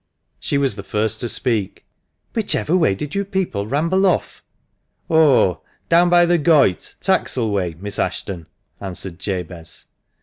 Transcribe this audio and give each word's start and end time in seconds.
She 0.39 0.57
was 0.57 0.77
the 0.77 0.81
first 0.81 1.19
to 1.21 1.29
speak. 1.29 1.85
"Whichever 2.33 2.75
way 2.75 2.95
did 2.95 3.13
you 3.13 3.23
people 3.23 3.67
ramble 3.67 4.07
off?"" 4.07 4.43
Oh! 5.11 5.61
down 5.89 6.09
by 6.09 6.25
the 6.25 6.39
Goyt, 6.39 6.95
Taxal 6.99 7.51
way, 7.51 7.75
Miss 7.79 7.99
Ashton," 7.99 8.47
answered 8.79 9.19
Jabez. 9.19 9.85